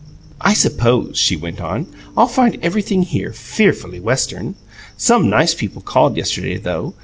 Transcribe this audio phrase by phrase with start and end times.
[0.41, 1.85] "I suppose," she went on,
[2.17, 4.55] "I'll find everything here fearfully Western.
[4.97, 6.95] Some nice people called yesterday, though.